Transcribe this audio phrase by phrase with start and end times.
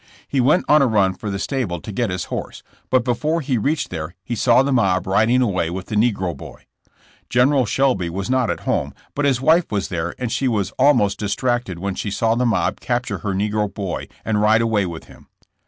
[0.27, 3.59] He went on a run for the stable to get his horse, but before he
[3.59, 6.65] reached there he saw the mob riding away with the negro boy.
[7.29, 11.19] General Shelby was not at home, but his wife was there and she was almost
[11.19, 15.27] distracted when she saw the mob capture her negro boy and ride away with him.